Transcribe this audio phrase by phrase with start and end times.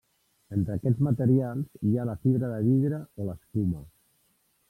[0.55, 3.85] Entre aquests materials hi ha la fibra de vidre o l'escuma.